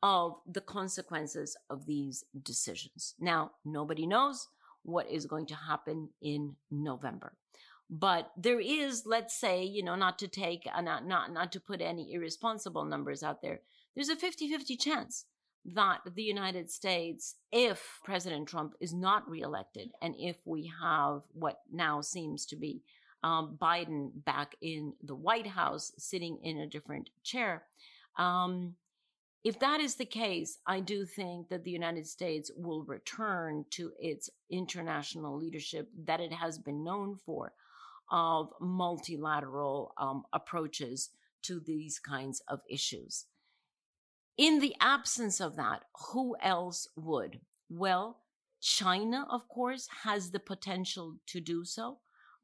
of 0.04 0.36
the 0.48 0.62
consequences 0.62 1.56
of 1.70 1.86
these 1.86 2.24
decisions. 2.44 3.16
Now, 3.20 3.52
nobody 3.64 4.06
knows 4.06 4.48
what 4.84 5.10
is 5.10 5.26
going 5.26 5.48
to 5.48 5.56
happen 5.56 6.10
in 6.22 6.56
November. 6.70 7.34
But 7.90 8.32
there 8.36 8.60
is, 8.60 9.04
let's 9.06 9.40
say, 9.40 9.64
you 9.64 9.84
know, 9.84 9.96
not 9.96 10.18
to 10.20 10.28
take, 10.28 10.68
uh, 10.74 10.82
not, 10.82 11.06
not, 11.06 11.32
not 11.32 11.52
to 11.52 11.60
put 11.60 11.82
any 11.82 12.14
irresponsible 12.14 12.86
numbers 12.86 13.22
out 13.22 13.42
there, 13.42 13.62
there's 13.96 14.10
a 14.10 14.16
50 14.16 14.50
50 14.50 14.76
chance 14.76 15.26
that 15.74 16.00
the 16.16 16.24
United 16.24 16.70
States, 16.72 17.36
if 17.52 18.00
President 18.04 18.48
Trump 18.48 18.74
is 18.80 18.94
not 18.94 19.30
reelected, 19.30 19.92
and 20.02 20.16
if 20.18 20.38
we 20.46 20.72
have 20.82 21.22
what 21.34 21.62
now 21.72 22.02
seems 22.02 22.46
to 22.48 22.56
be 22.56 22.82
um, 23.24 23.58
Biden 23.60 24.12
back 24.26 24.56
in 24.62 24.94
the 25.04 25.16
White 25.16 25.48
House, 25.48 25.92
sitting 25.98 26.40
in 26.44 26.60
a 26.60 26.68
different 26.68 27.10
chair, 27.24 27.64
um, 28.18 28.76
if 29.44 29.60
that 29.60 29.80
is 29.80 29.96
the 29.96 30.06
case, 30.06 30.58
I 30.66 30.80
do 30.80 31.06
think 31.06 31.50
that 31.50 31.64
the 31.64 31.72
United 31.72 32.08
States 32.08 32.50
will 32.56 32.84
return 32.84 33.66
to 33.72 33.92
its 34.00 34.30
international 34.50 35.38
leadership 35.38 35.88
that 36.06 36.20
it 36.20 36.34
has 36.34 36.58
been 36.58 36.84
known 36.84 37.16
for 37.16 37.54
of 38.12 38.52
multilateral 38.60 39.94
um, 39.98 40.24
approaches 40.34 41.10
to 41.44 41.60
these 41.60 42.00
kinds 42.00 42.42
of 42.48 42.62
issues. 42.70 43.26
In 44.38 44.60
the 44.60 44.76
absence 44.82 45.40
of 45.40 45.56
that, 45.56 45.84
who 46.12 46.36
else 46.42 46.90
would? 46.96 47.40
Well, 47.70 48.18
China, 48.62 49.26
of 49.30 49.48
course, 49.48 49.88
has 50.04 50.32
the 50.32 50.40
potential 50.40 51.18
to 51.28 51.40
do 51.40 51.64
so, 51.64 52.00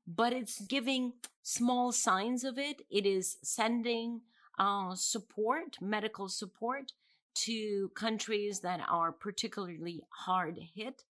but 0.07 0.33
it's 0.33 0.61
giving 0.61 1.13
small 1.43 1.91
signs 1.91 2.43
of 2.43 2.57
it. 2.57 2.83
It 2.89 3.05
is 3.05 3.37
sending 3.43 4.21
uh, 4.57 4.95
support, 4.95 5.77
medical 5.81 6.29
support 6.29 6.93
to 7.33 7.89
countries 7.95 8.59
that 8.59 8.81
are 8.89 9.11
particularly 9.11 10.01
hard 10.09 10.59
hit. 10.75 11.03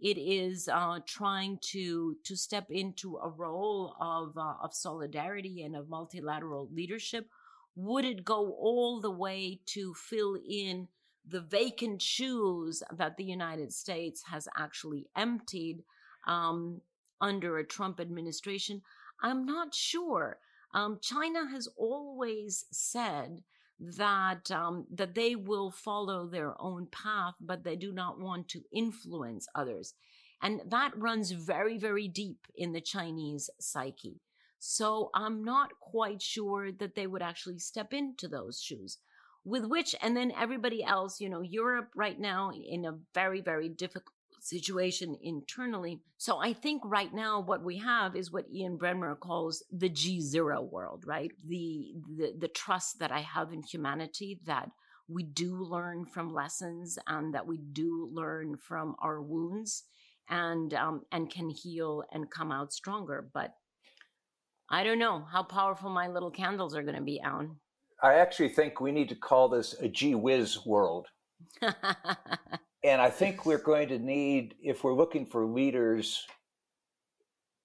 It 0.00 0.16
is 0.16 0.68
uh, 0.68 1.00
trying 1.06 1.58
to 1.72 2.16
to 2.24 2.36
step 2.36 2.66
into 2.70 3.16
a 3.16 3.28
role 3.28 3.96
of 4.00 4.36
uh, 4.38 4.54
of 4.62 4.72
solidarity 4.72 5.62
and 5.62 5.74
of 5.74 5.88
multilateral 5.88 6.68
leadership. 6.72 7.28
Would 7.74 8.04
it 8.04 8.24
go 8.24 8.52
all 8.52 9.00
the 9.00 9.10
way 9.10 9.60
to 9.66 9.94
fill 9.94 10.36
in 10.48 10.88
the 11.26 11.40
vacant 11.40 12.00
shoes 12.00 12.82
that 12.96 13.16
the 13.16 13.24
United 13.24 13.72
States 13.72 14.22
has 14.30 14.48
actually 14.56 15.06
emptied 15.16 15.82
um, 16.26 16.80
under 17.20 17.58
a 17.58 17.66
Trump 17.66 18.00
administration? 18.00 18.82
I'm 19.22 19.44
not 19.44 19.74
sure. 19.74 20.38
Um, 20.74 20.98
China 21.02 21.48
has 21.50 21.68
always 21.76 22.66
said 22.70 23.42
that 23.80 24.50
um, 24.50 24.86
that 24.92 25.14
they 25.14 25.36
will 25.36 25.70
follow 25.70 26.26
their 26.26 26.60
own 26.60 26.86
path, 26.86 27.34
but 27.40 27.64
they 27.64 27.76
do 27.76 27.92
not 27.92 28.20
want 28.20 28.48
to 28.48 28.62
influence 28.72 29.46
others, 29.54 29.94
and 30.42 30.60
that 30.66 30.96
runs 30.96 31.30
very 31.30 31.78
very 31.78 32.08
deep 32.08 32.46
in 32.56 32.72
the 32.72 32.80
Chinese 32.80 33.50
psyche. 33.60 34.20
So 34.58 35.10
I'm 35.14 35.44
not 35.44 35.70
quite 35.80 36.20
sure 36.20 36.72
that 36.72 36.94
they 36.96 37.06
would 37.06 37.22
actually 37.22 37.58
step 37.58 37.92
into 37.92 38.26
those 38.26 38.60
shoes. 38.60 38.98
With 39.44 39.64
which, 39.64 39.94
and 40.02 40.16
then 40.16 40.32
everybody 40.32 40.84
else, 40.84 41.20
you 41.20 41.30
know, 41.30 41.40
Europe 41.40 41.90
right 41.94 42.18
now 42.18 42.50
in 42.50 42.84
a 42.84 42.98
very, 43.14 43.40
very 43.40 43.68
difficult 43.68 44.12
situation 44.48 45.16
internally. 45.22 46.00
So 46.16 46.38
I 46.38 46.52
think 46.52 46.82
right 46.84 47.12
now 47.12 47.40
what 47.40 47.62
we 47.62 47.78
have 47.78 48.16
is 48.16 48.32
what 48.32 48.50
Ian 48.52 48.78
Bremmer 48.78 49.18
calls 49.18 49.62
the 49.70 49.90
G0 49.90 50.70
world, 50.70 51.04
right? 51.06 51.30
The, 51.46 51.94
the, 52.16 52.34
the 52.38 52.48
trust 52.48 52.98
that 53.00 53.12
I 53.12 53.20
have 53.20 53.52
in 53.52 53.62
humanity 53.62 54.40
that 54.46 54.70
we 55.08 55.22
do 55.22 55.56
learn 55.56 56.04
from 56.04 56.34
lessons 56.34 56.98
and 57.06 57.34
that 57.34 57.46
we 57.46 57.58
do 57.58 58.10
learn 58.12 58.56
from 58.56 58.94
our 59.00 59.20
wounds 59.20 59.84
and 60.28 60.74
um, 60.74 61.02
and 61.10 61.30
can 61.30 61.48
heal 61.48 62.04
and 62.12 62.30
come 62.30 62.52
out 62.52 62.72
stronger. 62.72 63.28
But 63.32 63.54
I 64.70 64.84
don't 64.84 64.98
know 64.98 65.24
how 65.32 65.42
powerful 65.42 65.88
my 65.88 66.08
little 66.08 66.30
candles 66.30 66.76
are 66.76 66.82
going 66.82 66.96
to 66.96 67.00
be, 67.00 67.20
Alan. 67.20 67.56
I 68.02 68.14
actually 68.14 68.50
think 68.50 68.80
we 68.80 68.92
need 68.92 69.08
to 69.08 69.14
call 69.14 69.48
this 69.48 69.74
a 69.80 69.88
gee 69.88 70.14
whiz 70.14 70.64
world. 70.64 71.08
and 72.84 73.00
I 73.00 73.10
think 73.10 73.44
we're 73.44 73.58
going 73.58 73.88
to 73.88 73.98
need, 73.98 74.54
if 74.62 74.84
we're 74.84 74.94
looking 74.94 75.26
for 75.26 75.44
leaders, 75.44 76.26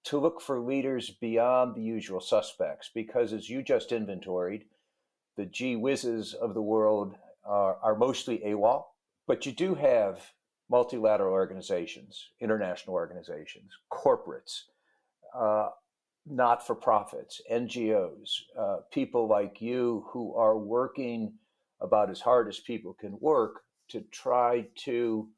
to 0.04 0.18
look 0.18 0.40
for 0.40 0.60
leaders 0.60 1.10
beyond 1.10 1.74
the 1.74 1.82
usual 1.82 2.20
suspects, 2.20 2.90
because 2.94 3.32
as 3.32 3.48
you 3.48 3.62
just 3.62 3.92
inventoried, 3.92 4.64
the 5.36 5.46
gee 5.46 5.76
whizzes 5.76 6.34
of 6.34 6.54
the 6.54 6.62
world 6.62 7.14
are, 7.44 7.76
are 7.82 7.96
mostly 7.96 8.38
AWOL, 8.44 8.84
but 9.26 9.46
you 9.46 9.52
do 9.52 9.74
have 9.74 10.20
multilateral 10.68 11.32
organizations, 11.32 12.30
international 12.40 12.94
organizations, 12.94 13.70
corporates, 13.92 14.62
uh, 15.34 15.70
not 16.26 16.66
for 16.66 16.74
profits, 16.74 17.40
NGOs, 17.50 18.30
uh, 18.58 18.76
people 18.90 19.28
like 19.28 19.60
you 19.60 20.04
who 20.08 20.34
are 20.34 20.58
working 20.58 21.34
about 21.80 22.10
as 22.10 22.20
hard 22.20 22.48
as 22.48 22.60
people 22.60 22.94
can 22.94 23.16
work 23.20 23.62
to 23.88 24.02
try 24.10 24.66
to 24.84 25.28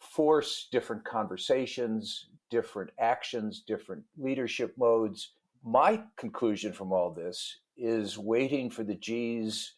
force 0.00 0.68
different 0.72 1.04
conversations, 1.04 2.28
different 2.50 2.90
actions, 2.98 3.62
different 3.66 4.02
leadership 4.18 4.74
modes. 4.76 5.32
My 5.64 6.02
conclusion 6.16 6.72
from 6.72 6.92
all 6.92 7.10
this 7.10 7.58
is 7.76 8.18
waiting 8.18 8.68
for 8.68 8.84
the 8.84 8.94
G's 8.94 9.74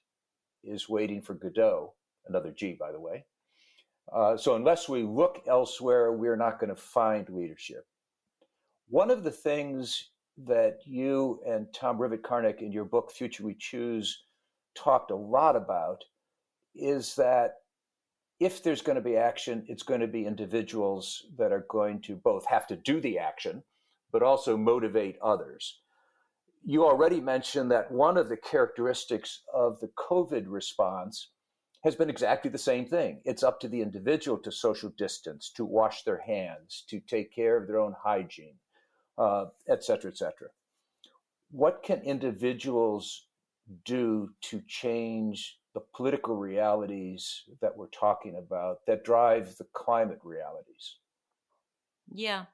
is 0.63 0.89
waiting 0.89 1.21
for 1.21 1.35
Godot, 1.35 1.93
another 2.27 2.51
G, 2.51 2.77
by 2.79 2.91
the 2.91 3.01
way. 3.01 3.27
Uh, 4.13 4.37
so 4.37 4.57
unless 4.57 4.89
we 4.89 5.03
look 5.03 5.43
elsewhere, 5.47 6.13
we're 6.13 6.37
not 6.37 6.59
going 6.59 6.75
to 6.75 6.81
find 6.81 7.29
leadership. 7.29 7.87
One 8.89 9.11
of 9.11 9.25
the 9.25 9.31
things 9.31 10.11
that 10.47 10.81
you 10.85 11.41
and 11.47 11.73
Tom 11.73 11.99
Rivett-Carnac 11.99 12.61
in 12.61 12.73
your 12.73 12.85
book, 12.85 13.11
Future 13.11 13.45
We 13.45 13.55
Choose, 13.59 14.25
talked 14.75 15.11
a 15.11 15.17
lot 15.17 15.55
about 15.55 16.03
is 16.75 17.15
that 17.15 17.55
if 18.45 18.63
there's 18.63 18.83
going 18.83 18.97
to 18.97 19.11
be 19.11 19.17
action, 19.17 19.65
it's 19.69 19.83
going 19.83 20.01
to 20.01 20.07
be 20.07 20.27
individuals 20.27 21.25
that 21.39 21.51
are 21.51 21.65
going 21.71 21.99
to 22.03 22.15
both 22.15 22.45
have 22.45 22.67
to 22.67 22.77
do 22.77 23.01
the 23.01 23.19
action, 23.19 23.63
but 24.13 24.23
also 24.23 24.55
motivate 24.55 25.17
others. 25.23 25.81
You 26.63 26.85
already 26.85 27.23
mentioned 27.23 27.71
that 27.71 27.91
one 27.91 28.19
of 28.19 28.29
the 28.29 28.37
characteristics 28.37 29.41
of 29.55 29.81
the 29.81 29.89
COVID 29.97 30.45
response 30.47 31.31
has 31.85 31.95
been 31.95 32.11
exactly 32.11 32.51
the 32.51 32.59
same 32.59 32.85
thing. 32.85 33.23
It's 33.25 33.43
up 33.43 33.61
to 33.61 33.69
the 33.69 33.81
individual 33.81 34.37
to 34.39 34.53
social 34.53 34.91
distance, 34.99 35.51
to 35.57 35.65
wash 35.65 36.03
their 36.03 36.21
hands, 36.21 36.85
to 36.91 37.01
take 37.01 37.35
care 37.35 37.57
of 37.57 37.67
their 37.67 37.79
own 37.79 37.95
hygiene, 37.99 38.57
uh, 39.17 39.47
et 39.71 39.83
cetera, 39.83 40.11
et 40.11 40.19
cetera. 40.19 40.49
What 41.51 41.83
can 41.83 42.03
individuals 42.03 43.27
do 43.87 44.31
to 44.51 44.61
change 44.69 45.59
the 45.75 45.83
political 45.95 46.37
realities 46.37 47.43
that 47.61 47.77
we're 47.77 47.89
talking 47.89 48.37
about 48.37 48.79
that 48.87 49.05
drive 49.05 49.57
the 49.59 49.67
climate 49.75 50.21
realities. 50.23 50.97
Yeah. 52.13 52.45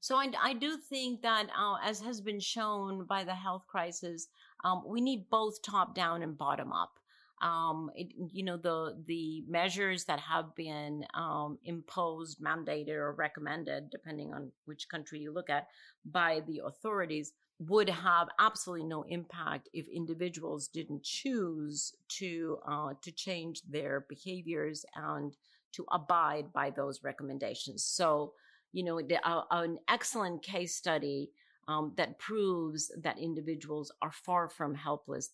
So 0.00 0.16
I, 0.16 0.30
I 0.40 0.52
do 0.52 0.76
think 0.76 1.22
that, 1.22 1.48
uh, 1.58 1.76
as 1.82 2.00
has 2.00 2.20
been 2.20 2.40
shown 2.40 3.04
by 3.04 3.24
the 3.24 3.34
health 3.34 3.64
crisis, 3.66 4.28
um, 4.64 4.82
we 4.86 5.00
need 5.00 5.30
both 5.30 5.60
top 5.62 5.94
down 5.94 6.22
and 6.22 6.36
bottom 6.36 6.72
up. 6.72 6.92
Um, 7.40 7.90
it, 7.94 8.08
you 8.32 8.44
know, 8.44 8.56
the 8.56 9.00
the 9.06 9.44
measures 9.48 10.04
that 10.06 10.18
have 10.18 10.54
been 10.56 11.04
um, 11.14 11.58
imposed, 11.64 12.40
mandated, 12.40 12.96
or 12.96 13.12
recommended, 13.12 13.90
depending 13.90 14.34
on 14.34 14.50
which 14.64 14.88
country 14.88 15.20
you 15.20 15.32
look 15.32 15.48
at, 15.48 15.68
by 16.04 16.42
the 16.48 16.62
authorities 16.66 17.32
would 17.58 17.88
have 17.88 18.28
absolutely 18.38 18.86
no 18.86 19.02
impact 19.04 19.68
if 19.72 19.88
individuals 19.88 20.68
didn't 20.68 21.02
choose 21.02 21.92
to 22.08 22.58
uh, 22.68 22.92
to 23.02 23.10
change 23.10 23.62
their 23.62 24.06
behaviors 24.08 24.84
and 24.94 25.36
to 25.72 25.84
abide 25.90 26.52
by 26.52 26.70
those 26.70 27.02
recommendations. 27.02 27.84
So, 27.84 28.32
you 28.72 28.84
know, 28.84 29.00
the, 29.00 29.18
uh, 29.28 29.42
an 29.50 29.78
excellent 29.88 30.42
case 30.42 30.76
study 30.76 31.30
um, 31.66 31.92
that 31.96 32.18
proves 32.18 32.90
that 33.02 33.18
individuals 33.18 33.92
are 34.00 34.12
far 34.12 34.48
from 34.48 34.74
helpless. 34.74 35.30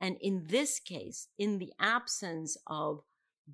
And 0.00 0.16
in 0.20 0.44
this 0.48 0.80
case, 0.80 1.28
in 1.38 1.58
the 1.58 1.72
absence 1.78 2.56
of 2.66 3.02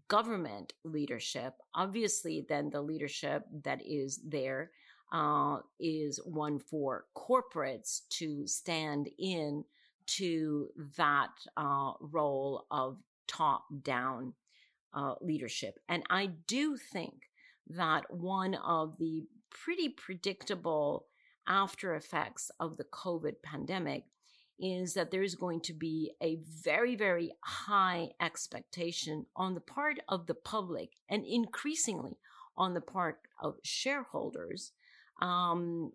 government 0.09 0.73
leadership, 0.85 1.55
obviously, 1.75 2.47
then 2.49 2.71
the 2.71 2.81
leadership 2.81 3.45
that 3.65 3.83
is 3.85 4.21
there 4.25 4.71
uh, 5.13 5.59
is 5.79 6.19
one 6.25 6.59
for 6.59 7.05
corporates 7.15 8.01
to 8.09 8.47
stand 8.47 9.09
in 9.19 9.65
to 10.07 10.69
that 10.97 11.31
uh, 11.57 11.93
role 12.01 12.67
of 12.71 12.97
top 13.29 13.65
down 13.83 14.33
uh, 14.95 15.15
leadership. 15.21 15.79
And 15.89 16.03
I 16.11 16.31
do 16.47 16.77
think 16.77 17.15
that 17.69 18.11
one 18.13 18.55
of 18.55 18.99
the 18.99 19.25
pretty 19.51 19.91
predictable 19.91 21.07
after 21.47 21.95
effects 21.95 22.51
of 22.59 22.77
the 22.77 22.85
COVID 22.85 23.35
pandemic 23.43 24.05
is 24.59 24.95
that 24.95 25.11
there 25.11 25.23
is 25.23 25.35
going 25.35 25.61
to 25.61 25.73
be 25.73 26.13
a 26.23 26.39
very, 26.63 26.95
very 26.95 27.33
high 27.41 28.11
expectation 28.21 29.27
on 29.35 29.55
the 29.55 29.61
part 29.61 29.99
of 30.09 30.27
the 30.27 30.35
public 30.35 30.91
and 31.09 31.25
increasingly 31.27 32.17
on 32.57 32.75
the 32.75 32.81
part 32.81 33.19
of 33.43 33.57
shareholders 33.65 34.73
um, 35.23 35.93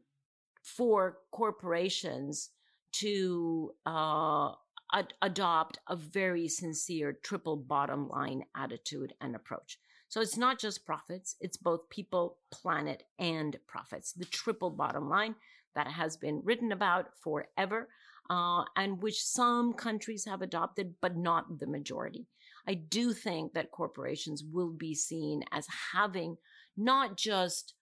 for 0.63 1.19
corporations 1.31 2.49
to 2.93 3.71
uh, 3.85 4.51
ad- 4.93 5.13
adopt 5.21 5.79
a 5.87 5.95
very 5.95 6.47
sincere 6.47 7.19
triple 7.21 7.57
bottom 7.57 8.09
line 8.09 8.43
attitude 8.55 9.13
and 9.21 9.35
approach. 9.35 9.77
So 10.09 10.21
it's 10.21 10.37
not 10.37 10.57
just 10.57 10.85
profits, 10.85 11.35
it's 11.41 11.57
both 11.57 11.89
people, 11.89 12.37
planet, 12.51 13.03
and 13.19 13.57
profits. 13.67 14.13
The 14.13 14.25
triple 14.25 14.69
bottom 14.69 15.09
line 15.09 15.35
that 15.75 15.87
has 15.87 16.15
been 16.15 16.41
written 16.43 16.71
about 16.71 17.09
forever 17.21 17.89
uh, 18.29 18.63
and 18.77 19.01
which 19.01 19.21
some 19.21 19.73
countries 19.73 20.25
have 20.25 20.41
adopted, 20.41 20.95
but 21.01 21.17
not 21.17 21.59
the 21.59 21.67
majority. 21.67 22.25
I 22.67 22.75
do 22.75 23.13
think 23.13 23.53
that 23.53 23.71
corporations 23.71 24.43
will 24.43 24.71
be 24.71 24.95
seen 24.95 25.43
as 25.51 25.67
having 25.93 26.37
not 26.77 27.17
just 27.17 27.73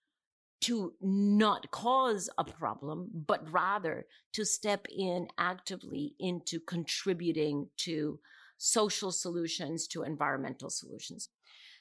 to 0.66 0.94
not 1.00 1.70
cause 1.70 2.28
a 2.40 2.44
problem, 2.44 3.08
but 3.28 3.52
rather 3.52 4.08
to 4.34 4.44
step 4.44 4.88
in 4.90 5.28
actively 5.38 6.16
into 6.20 6.60
contributing 6.60 7.70
to 7.78 8.20
social 8.58 9.12
solutions, 9.12 9.86
to 9.86 10.02
environmental 10.02 10.72
solutions. 10.72 11.30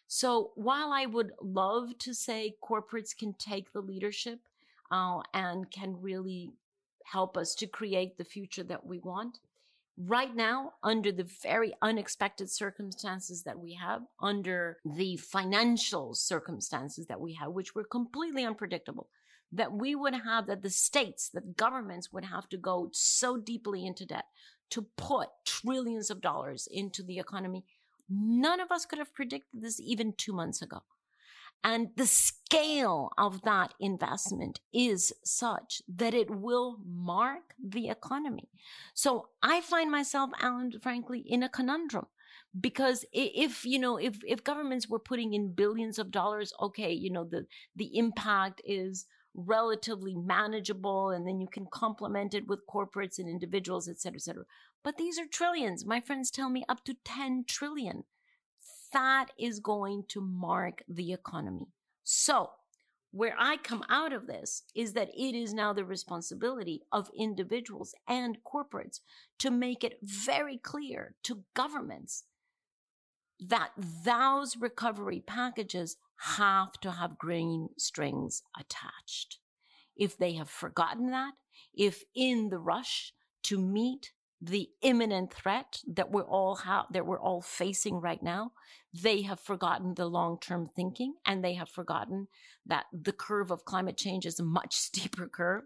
So 0.06 0.52
while 0.54 0.92
I 0.92 1.06
would 1.06 1.32
love 1.40 1.96
to 2.00 2.12
say 2.12 2.56
corporates 2.62 3.16
can 3.16 3.32
take 3.38 3.72
the 3.72 3.80
leadership 3.80 4.40
uh, 4.90 5.20
and 5.32 5.70
can 5.70 5.96
really 6.02 6.50
help 7.06 7.38
us 7.38 7.54
to 7.54 7.66
create 7.66 8.18
the 8.18 8.24
future 8.24 8.64
that 8.64 8.84
we 8.84 8.98
want, 8.98 9.38
right 9.96 10.34
now, 10.34 10.72
under 10.82 11.12
the 11.12 11.28
very 11.42 11.72
unexpected 11.82 12.50
circumstances 12.50 13.42
that 13.44 13.58
we 13.58 13.74
have, 13.74 14.02
under 14.20 14.78
the 14.84 15.16
financial 15.16 16.14
circumstances 16.14 17.06
that 17.06 17.20
we 17.20 17.34
have, 17.34 17.52
which 17.52 17.74
were 17.74 17.84
completely 17.84 18.44
unpredictable, 18.44 19.08
that 19.52 19.72
we 19.72 19.94
would 19.94 20.14
have, 20.14 20.46
that 20.46 20.62
the 20.62 20.70
states, 20.70 21.28
that 21.30 21.56
governments 21.56 22.12
would 22.12 22.24
have 22.24 22.48
to 22.48 22.56
go 22.56 22.90
so 22.92 23.36
deeply 23.36 23.86
into 23.86 24.04
debt 24.04 24.24
to 24.70 24.82
put 24.96 25.28
trillions 25.44 26.10
of 26.10 26.20
dollars 26.20 26.66
into 26.70 27.02
the 27.02 27.18
economy. 27.18 27.64
None 28.08 28.60
of 28.60 28.70
us 28.70 28.84
could 28.84 28.98
have 28.98 29.14
predicted 29.14 29.62
this 29.62 29.78
even 29.80 30.12
two 30.12 30.32
months 30.32 30.60
ago. 30.60 30.82
And 31.62 31.88
the 31.96 32.06
scale 32.06 33.10
of 33.16 33.42
that 33.42 33.72
investment 33.80 34.60
is 34.72 35.12
such 35.24 35.80
that 35.88 36.12
it 36.12 36.30
will 36.30 36.78
mark 36.84 37.54
the 37.62 37.88
economy. 37.88 38.48
So 38.92 39.28
I 39.42 39.60
find 39.62 39.90
myself, 39.90 40.30
Alan, 40.40 40.72
frankly, 40.82 41.20
in 41.20 41.42
a 41.42 41.48
conundrum 41.48 42.06
because 42.60 43.04
if 43.12 43.64
you 43.64 43.78
know 43.78 43.96
if 43.96 44.18
if 44.24 44.44
governments 44.44 44.88
were 44.88 44.98
putting 44.98 45.34
in 45.34 45.52
billions 45.52 45.98
of 45.98 46.12
dollars 46.12 46.52
okay 46.60 46.92
you 46.92 47.10
know 47.10 47.24
the 47.24 47.44
the 47.74 47.98
impact 47.98 48.62
is 48.64 49.06
relatively 49.34 50.14
manageable 50.14 51.10
and 51.10 51.26
then 51.26 51.40
you 51.40 51.48
can 51.48 51.66
complement 51.66 52.34
it 52.34 52.46
with 52.46 52.66
corporates 52.66 53.18
and 53.18 53.28
individuals 53.28 53.88
et 53.88 54.00
cetera 54.00 54.16
et 54.16 54.22
cetera. 54.22 54.44
But 54.82 54.96
these 54.96 55.18
are 55.18 55.26
trillions. 55.26 55.84
My 55.84 56.00
friends 56.00 56.30
tell 56.30 56.50
me 56.50 56.64
up 56.68 56.84
to 56.84 56.94
10 57.04 57.44
trillion 57.48 58.04
that 58.94 59.26
is 59.38 59.60
going 59.60 60.04
to 60.08 60.20
mark 60.22 60.82
the 60.88 61.12
economy. 61.12 61.66
So, 62.04 62.50
where 63.10 63.36
I 63.38 63.58
come 63.58 63.84
out 63.88 64.12
of 64.12 64.26
this 64.26 64.64
is 64.74 64.94
that 64.94 65.10
it 65.14 65.36
is 65.36 65.54
now 65.54 65.72
the 65.72 65.84
responsibility 65.84 66.82
of 66.90 67.10
individuals 67.16 67.94
and 68.08 68.38
corporates 68.42 69.00
to 69.38 69.50
make 69.52 69.84
it 69.84 69.98
very 70.02 70.58
clear 70.58 71.14
to 71.24 71.44
governments 71.54 72.24
that 73.38 73.70
those 73.76 74.56
recovery 74.56 75.22
packages 75.24 75.96
have 76.16 76.72
to 76.80 76.92
have 76.92 77.18
green 77.18 77.68
strings 77.76 78.42
attached. 78.58 79.38
If 79.96 80.16
they 80.16 80.32
have 80.32 80.50
forgotten 80.50 81.10
that, 81.10 81.34
if 81.72 82.02
in 82.16 82.48
the 82.48 82.58
rush 82.58 83.12
to 83.44 83.58
meet 83.58 84.12
the 84.46 84.68
imminent 84.82 85.32
threat 85.32 85.80
that 85.86 86.10
we're 86.10 86.26
all 86.26 86.56
ha- 86.56 86.86
that 86.90 87.06
we're 87.06 87.20
all 87.20 87.40
facing 87.40 88.00
right 88.00 88.22
now 88.22 88.52
they 88.92 89.22
have 89.22 89.40
forgotten 89.40 89.94
the 89.94 90.06
long-term 90.06 90.68
thinking 90.76 91.14
and 91.26 91.42
they 91.42 91.54
have 91.54 91.68
forgotten 91.68 92.28
that 92.66 92.84
the 92.92 93.12
curve 93.12 93.50
of 93.50 93.64
climate 93.64 93.96
change 93.96 94.26
is 94.26 94.38
a 94.38 94.44
much 94.44 94.74
steeper 94.86 95.26
curve 95.26 95.64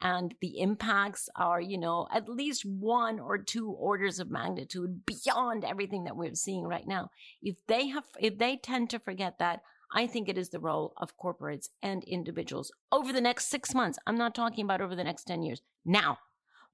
and 0.00 0.34
the 0.40 0.60
impacts 0.60 1.28
are 1.34 1.60
you 1.60 1.78
know 1.78 2.06
at 2.12 2.28
least 2.28 2.64
one 2.64 3.18
or 3.18 3.36
two 3.36 3.70
orders 3.70 4.20
of 4.20 4.30
magnitude 4.30 5.04
beyond 5.06 5.64
everything 5.64 6.04
that 6.04 6.16
we're 6.16 6.34
seeing 6.34 6.64
right 6.64 6.86
now 6.86 7.10
if 7.42 7.56
they 7.66 7.88
have 7.88 8.04
if 8.20 8.38
they 8.38 8.56
tend 8.56 8.88
to 8.88 8.98
forget 8.98 9.38
that 9.38 9.60
I 9.92 10.06
think 10.06 10.28
it 10.28 10.38
is 10.38 10.50
the 10.50 10.60
role 10.60 10.92
of 10.98 11.18
corporates 11.18 11.68
and 11.82 12.04
individuals 12.04 12.70
over 12.92 13.12
the 13.12 13.20
next 13.20 13.46
six 13.46 13.74
months. 13.74 13.98
I'm 14.06 14.16
not 14.16 14.36
talking 14.36 14.64
about 14.64 14.80
over 14.80 14.94
the 14.94 15.02
next 15.02 15.24
10 15.24 15.42
years. 15.42 15.62
Now, 15.84 16.18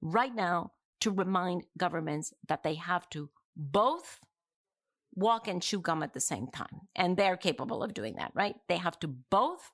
right 0.01 0.35
now, 0.35 0.73
to 1.01 1.11
remind 1.11 1.63
governments 1.77 2.33
that 2.47 2.63
they 2.63 2.75
have 2.75 3.09
to 3.09 3.29
both 3.55 4.19
walk 5.15 5.47
and 5.47 5.61
chew 5.61 5.79
gum 5.79 6.03
at 6.03 6.13
the 6.13 6.19
same 6.19 6.47
time. 6.47 6.87
And 6.95 7.17
they're 7.17 7.37
capable 7.37 7.83
of 7.83 7.93
doing 7.93 8.15
that, 8.17 8.31
right? 8.35 8.55
They 8.69 8.77
have 8.77 8.99
to 8.99 9.07
both 9.07 9.71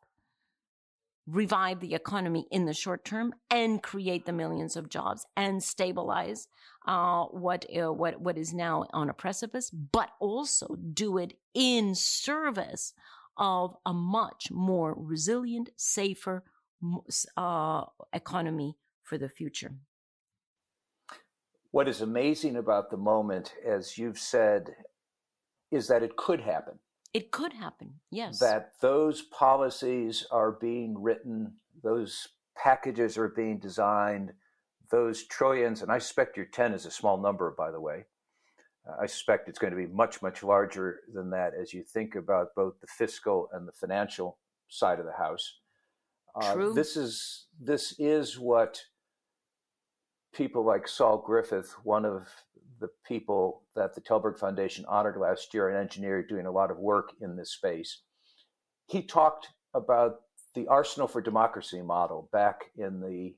revive 1.26 1.80
the 1.80 1.94
economy 1.94 2.46
in 2.52 2.66
the 2.66 2.74
short 2.74 3.06
term 3.06 3.34
and 3.50 3.82
create 3.82 4.26
the 4.26 4.34
millions 4.34 4.76
of 4.76 4.90
jobs 4.90 5.26
and 5.38 5.64
stabilize 5.64 6.48
uh, 6.86 7.24
what 7.26 7.66
uh, 7.74 7.92
what 7.94 8.20
what 8.20 8.38
is 8.38 8.54
now 8.54 8.86
on 8.92 9.10
a 9.10 9.14
precipice, 9.14 9.70
but 9.70 10.10
also 10.20 10.76
do 10.94 11.18
it 11.18 11.34
in 11.54 11.96
service 11.96 12.94
of 13.38 13.76
a 13.86 13.94
much 13.94 14.52
more 14.52 14.94
resilient, 14.98 15.70
safer 15.78 16.44
uh, 17.38 17.84
economy 18.14 18.76
for 19.02 19.18
the 19.18 19.30
future 19.30 19.72
what 21.74 21.88
is 21.88 22.02
amazing 22.02 22.56
about 22.56 22.92
the 22.92 22.98
moment, 22.98 23.56
as 23.68 23.98
you've 23.98 24.20
said, 24.20 24.76
is 25.72 25.88
that 25.88 26.04
it 26.04 26.16
could 26.16 26.40
happen. 26.40 26.78
It 27.16 27.32
could 27.32 27.52
happen, 27.52 27.96
yes. 28.12 28.38
That 28.38 28.74
those 28.80 29.24
policies 29.24 30.28
are 30.30 30.52
being 30.52 30.96
written, 31.02 31.54
those 31.84 32.28
packages 32.56 33.18
are 33.18 33.30
being 33.30 33.58
designed, 33.58 34.34
those 34.92 35.24
trillions, 35.24 35.82
and 35.82 35.92
I 35.92 35.98
suspect 35.98 36.38
your 36.38 36.46
10 36.46 36.74
is 36.74 36.86
a 36.86 36.92
small 36.92 37.18
number, 37.18 37.56
by 37.58 37.72
the 37.72 37.82
way. 37.82 38.06
Uh, 38.88 39.02
I 39.02 39.08
suspect 39.08 39.50
it's 39.50 39.58
going 39.58 39.74
to 39.74 39.78
be 39.78 39.92
much, 39.92 40.22
much 40.22 40.44
larger 40.44 41.00
than 41.12 41.32
that 41.32 41.54
as 41.60 41.74
you 41.74 41.84
think 41.84 42.14
about 42.14 42.50
both 42.56 42.80
the 42.82 42.88
fiscal 42.88 43.50
and 43.52 43.68
the 43.68 43.72
financial 43.72 44.38
side 44.68 45.00
of 45.00 45.08
the 45.08 45.14
house. 45.14 45.56
Uh, 46.36 46.54
True. 46.54 46.74
This 46.74 46.96
is 46.96 47.48
this 47.60 47.96
is 47.98 48.38
what 48.38 48.80
people 50.34 50.66
like 50.66 50.88
Saul 50.88 51.18
Griffith, 51.18 51.76
one 51.84 52.06
of 52.06 52.28
the 52.80 52.90
people 53.08 53.64
that 53.76 53.96
the 53.96 54.02
Tällberg 54.02 54.38
Foundation 54.38 54.86
honored 54.88 55.18
last 55.18 55.54
year, 55.54 55.70
an 55.70 55.82
engineer 55.82 56.22
doing 56.24 56.46
a 56.46 56.52
lot 56.52 56.72
of 56.72 56.78
work 56.78 57.12
in 57.22 57.36
this 57.36 57.52
space, 57.52 58.02
he 58.88 59.02
talked 59.02 59.50
about 59.74 60.22
the 60.56 60.68
Arsenal 60.68 61.08
for 61.08 61.22
Democracy 61.22 61.82
model 61.82 62.30
back 62.32 62.66
in 62.78 63.00
the 63.00 63.36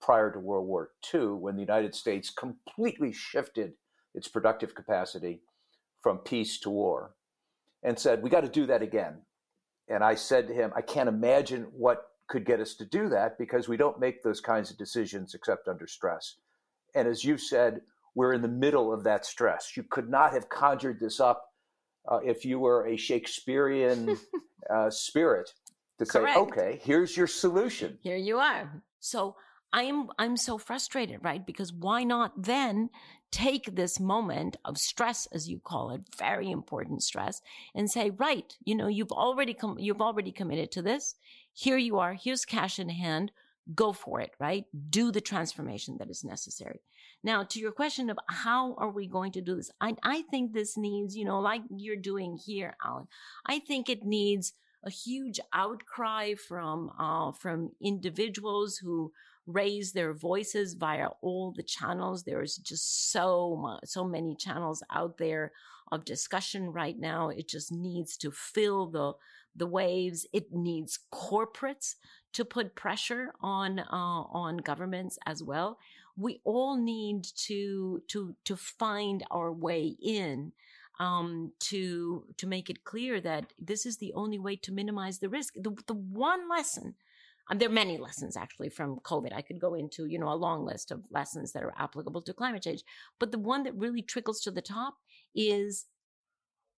prior 0.00 0.32
to 0.32 0.38
World 0.38 0.66
War 0.66 0.90
II 1.12 1.26
when 1.32 1.56
the 1.56 1.60
United 1.60 1.94
States 1.94 2.30
completely 2.30 3.12
shifted 3.12 3.72
its 4.14 4.28
productive 4.28 4.74
capacity 4.74 5.42
from 6.00 6.18
peace 6.18 6.58
to 6.60 6.70
war 6.70 7.14
and 7.82 7.98
said, 7.98 8.22
We 8.22 8.30
got 8.30 8.42
to 8.42 8.48
do 8.48 8.66
that 8.66 8.82
again. 8.82 9.22
And 9.88 10.04
I 10.04 10.14
said 10.14 10.48
to 10.48 10.54
him, 10.54 10.72
I 10.74 10.82
can't 10.82 11.08
imagine 11.08 11.66
what 11.72 12.09
could 12.30 12.46
get 12.46 12.60
us 12.60 12.74
to 12.76 12.86
do 12.86 13.08
that 13.10 13.36
because 13.36 13.68
we 13.68 13.76
don't 13.76 14.00
make 14.00 14.22
those 14.22 14.40
kinds 14.40 14.70
of 14.70 14.78
decisions 14.78 15.34
except 15.34 15.68
under 15.68 15.86
stress. 15.86 16.36
And 16.94 17.06
as 17.06 17.24
you 17.24 17.36
said, 17.36 17.82
we're 18.14 18.32
in 18.32 18.40
the 18.40 18.48
middle 18.48 18.92
of 18.92 19.04
that 19.04 19.26
stress. 19.26 19.76
You 19.76 19.82
could 19.82 20.08
not 20.08 20.32
have 20.32 20.48
conjured 20.48 20.98
this 21.00 21.20
up 21.20 21.44
uh, 22.10 22.20
if 22.24 22.44
you 22.44 22.58
were 22.58 22.86
a 22.86 22.96
Shakespearean 22.96 24.16
uh, 24.70 24.90
spirit 24.90 25.52
to 25.98 26.06
Correct. 26.06 26.34
say, 26.34 26.40
okay, 26.40 26.80
here's 26.82 27.16
your 27.16 27.26
solution. 27.26 27.98
Here 28.00 28.16
you 28.16 28.38
are. 28.38 28.82
So 29.00 29.36
I'm 29.72 30.08
I'm 30.18 30.36
so 30.36 30.58
frustrated, 30.58 31.20
right? 31.22 31.44
Because 31.44 31.72
why 31.72 32.04
not 32.04 32.42
then 32.42 32.90
take 33.30 33.76
this 33.76 34.00
moment 34.00 34.56
of 34.64 34.76
stress, 34.76 35.26
as 35.32 35.48
you 35.48 35.60
call 35.60 35.90
it, 35.90 36.02
very 36.18 36.50
important 36.50 37.02
stress, 37.02 37.40
and 37.74 37.90
say, 37.90 38.10
right, 38.10 38.56
you 38.64 38.74
know, 38.74 38.88
you've 38.88 39.12
already 39.12 39.54
com- 39.54 39.78
you've 39.78 40.02
already 40.02 40.32
committed 40.32 40.72
to 40.72 40.82
this. 40.82 41.14
Here 41.52 41.78
you 41.78 41.98
are. 41.98 42.14
Here's 42.14 42.44
cash 42.44 42.78
in 42.78 42.88
hand. 42.88 43.32
Go 43.74 43.92
for 43.92 44.20
it, 44.20 44.32
right? 44.40 44.64
Do 44.88 45.12
the 45.12 45.20
transformation 45.20 45.96
that 45.98 46.10
is 46.10 46.24
necessary. 46.24 46.80
Now, 47.22 47.44
to 47.44 47.60
your 47.60 47.72
question 47.72 48.10
of 48.10 48.18
how 48.28 48.74
are 48.74 48.90
we 48.90 49.06
going 49.06 49.32
to 49.32 49.42
do 49.42 49.56
this, 49.56 49.70
I, 49.80 49.94
I 50.02 50.22
think 50.22 50.52
this 50.52 50.76
needs, 50.76 51.16
you 51.16 51.24
know, 51.24 51.40
like 51.40 51.62
you're 51.76 51.96
doing 51.96 52.38
here, 52.44 52.74
Alan. 52.84 53.06
I 53.46 53.58
think 53.58 53.88
it 53.88 54.04
needs 54.04 54.54
a 54.82 54.90
huge 54.90 55.38
outcry 55.52 56.34
from 56.34 56.90
uh, 56.98 57.32
from 57.32 57.72
individuals 57.82 58.78
who 58.78 59.12
raise 59.46 59.92
their 59.92 60.14
voices 60.14 60.74
via 60.74 61.08
all 61.22 61.52
the 61.54 61.62
channels. 61.62 62.22
There's 62.22 62.56
just 62.56 63.12
so 63.12 63.56
much, 63.56 63.80
so 63.84 64.04
many 64.04 64.34
channels 64.34 64.82
out 64.90 65.18
there 65.18 65.52
of 65.90 66.04
discussion 66.04 66.72
right 66.72 66.98
now. 66.98 67.28
It 67.28 67.48
just 67.48 67.72
needs 67.72 68.16
to 68.18 68.30
fill 68.30 68.86
the 68.86 69.12
the 69.54 69.66
waves. 69.66 70.26
It 70.32 70.52
needs 70.52 70.98
corporates 71.12 71.96
to 72.32 72.44
put 72.44 72.76
pressure 72.76 73.32
on 73.40 73.80
uh, 73.80 73.84
on 73.90 74.58
governments 74.58 75.18
as 75.26 75.42
well. 75.42 75.78
We 76.16 76.40
all 76.44 76.76
need 76.76 77.24
to 77.46 78.02
to 78.08 78.36
to 78.44 78.56
find 78.56 79.24
our 79.30 79.52
way 79.52 79.96
in 80.02 80.52
um, 80.98 81.52
to 81.60 82.24
to 82.36 82.46
make 82.46 82.70
it 82.70 82.84
clear 82.84 83.20
that 83.20 83.52
this 83.58 83.86
is 83.86 83.98
the 83.98 84.12
only 84.14 84.38
way 84.38 84.56
to 84.56 84.72
minimize 84.72 85.18
the 85.18 85.28
risk. 85.28 85.54
The 85.56 85.74
the 85.86 85.94
one 85.94 86.48
lesson 86.48 86.94
um, 87.50 87.58
there 87.58 87.68
are 87.68 87.72
many 87.72 87.98
lessons 87.98 88.36
actually 88.36 88.68
from 88.68 89.00
COVID. 89.00 89.34
I 89.34 89.42
could 89.42 89.60
go 89.60 89.74
into, 89.74 90.06
you 90.06 90.18
know, 90.18 90.32
a 90.32 90.34
long 90.34 90.64
list 90.64 90.92
of 90.92 91.02
lessons 91.10 91.52
that 91.52 91.64
are 91.64 91.74
applicable 91.76 92.22
to 92.22 92.32
climate 92.32 92.62
change. 92.62 92.84
But 93.18 93.32
the 93.32 93.38
one 93.38 93.64
that 93.64 93.76
really 93.76 94.02
trickles 94.02 94.40
to 94.42 94.52
the 94.52 94.62
top 94.62 94.94
is 95.34 95.86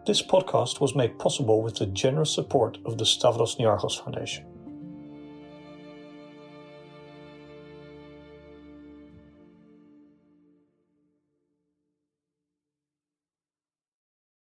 This 0.06 0.20
podcast 0.22 0.80
was 0.80 0.94
made 0.94 1.18
possible 1.18 1.62
with 1.62 1.76
the 1.76 1.86
generous 1.86 2.30
support 2.30 2.76
of 2.84 2.98
the 2.98 3.06
Stavros 3.06 3.56
Niarchos 3.56 3.98
Foundation. 4.02 4.44